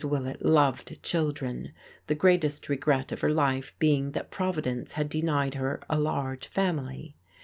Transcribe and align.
Willett 0.03 0.43
loved 0.43 0.97
children, 1.03 1.73
the 2.07 2.15
greatest 2.15 2.69
regret 2.69 3.11
of 3.11 3.21
her 3.21 3.29
life 3.29 3.77
being 3.77 4.13
that 4.13 4.31
providence 4.31 4.93
had 4.93 5.07
denied 5.09 5.53
her 5.53 5.79
a 5.91 5.99
large 5.99 6.47
family. 6.47 7.13